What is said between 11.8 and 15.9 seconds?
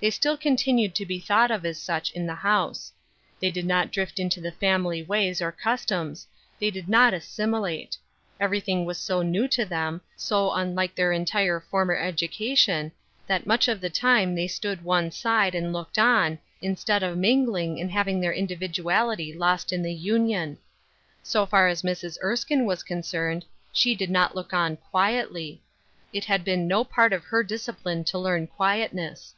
education, that much of the time they stood one side and